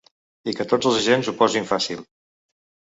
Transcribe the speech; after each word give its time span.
I 0.51 0.55
que 0.59 0.65
tots 0.71 0.89
els 0.93 0.97
agents 1.03 1.31
ho 1.33 1.37
posin 1.43 1.69
fàcil. 1.75 2.05